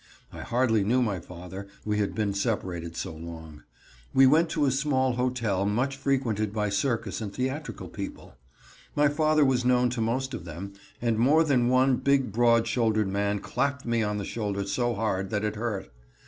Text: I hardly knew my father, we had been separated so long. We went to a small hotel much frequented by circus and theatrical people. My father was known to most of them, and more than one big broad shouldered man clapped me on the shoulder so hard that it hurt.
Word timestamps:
I 0.33 0.39
hardly 0.41 0.83
knew 0.83 1.03
my 1.03 1.19
father, 1.19 1.67
we 1.85 1.99
had 1.99 2.15
been 2.15 2.33
separated 2.33 2.97
so 2.97 3.13
long. 3.13 3.61
We 4.15 4.25
went 4.25 4.49
to 4.49 4.65
a 4.65 4.71
small 4.71 5.13
hotel 5.13 5.63
much 5.63 5.95
frequented 5.95 6.51
by 6.51 6.69
circus 6.69 7.21
and 7.21 7.31
theatrical 7.31 7.87
people. 7.87 8.33
My 8.95 9.09
father 9.09 9.45
was 9.45 9.63
known 9.63 9.91
to 9.91 10.01
most 10.01 10.33
of 10.33 10.43
them, 10.43 10.73
and 11.03 11.19
more 11.19 11.43
than 11.43 11.67
one 11.69 11.97
big 11.97 12.31
broad 12.31 12.65
shouldered 12.65 13.09
man 13.09 13.41
clapped 13.41 13.85
me 13.85 14.01
on 14.01 14.17
the 14.17 14.25
shoulder 14.25 14.65
so 14.65 14.95
hard 14.95 15.29
that 15.29 15.43
it 15.43 15.55
hurt. 15.55 15.91